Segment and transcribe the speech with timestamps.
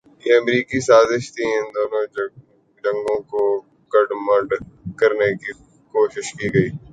[0.25, 2.03] یہ امریکی سازش تھی کہ ان دونوں
[2.83, 4.53] جنگوں کوگڈمڈ
[4.99, 5.51] کرنے کی
[5.93, 6.69] کوشش کی گئی۔